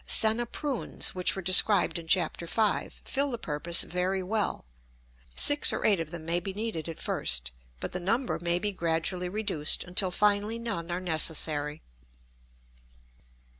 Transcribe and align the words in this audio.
Senna 0.07 0.47
prunes, 0.47 1.13
which 1.13 1.35
were 1.35 1.43
described 1.43 1.99
in 1.99 2.07
Chapter 2.07 2.47
V, 2.47 2.89
fill 3.05 3.29
the 3.29 3.37
purpose 3.37 3.83
very 3.83 4.23
well. 4.23 4.65
Six 5.35 5.71
or 5.71 5.85
eight 5.85 5.99
of 5.99 6.09
them 6.09 6.25
may 6.25 6.39
be 6.39 6.55
needed 6.55 6.89
at 6.89 6.97
first, 6.99 7.51
but 7.79 7.91
the 7.91 7.99
number 7.99 8.39
may 8.41 8.57
be 8.57 8.71
gradually 8.71 9.29
reduced, 9.29 9.83
until 9.83 10.09
finally 10.09 10.57
none 10.57 10.89
are 10.89 10.99
necessary. 10.99 11.83